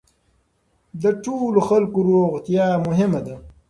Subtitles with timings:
[1.01, 3.35] د ټولو خلکو روغتیا مهمه ده.